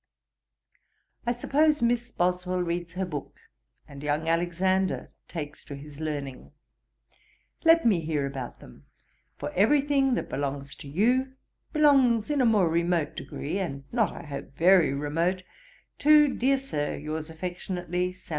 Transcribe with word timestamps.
'I 1.27 1.33
suppose 1.33 1.83
Miss 1.83 2.11
Boswell 2.11 2.63
reads 2.63 2.93
her 2.93 3.05
book, 3.05 3.35
and 3.87 4.01
young 4.01 4.27
Alexander 4.27 5.11
takes 5.27 5.63
to 5.65 5.75
his 5.75 5.99
learning. 5.99 6.51
Let 7.63 7.85
me 7.85 7.99
hear 7.99 8.25
about 8.25 8.61
them; 8.61 8.87
for 9.37 9.51
every 9.51 9.81
thing 9.81 10.15
that 10.15 10.27
belongs 10.27 10.73
to 10.77 10.87
you, 10.87 11.33
belongs 11.71 12.31
in 12.31 12.41
a 12.41 12.45
more 12.45 12.67
remote 12.67 13.15
degree, 13.15 13.59
and 13.59 13.83
not, 13.91 14.11
I 14.11 14.23
hope, 14.23 14.55
very 14.57 14.91
remote, 14.91 15.43
to, 15.99 16.33
dear 16.33 16.57
Sir, 16.57 16.95
'Yours 16.97 17.29
affectionately, 17.29 18.11
'SAM. 18.11 18.29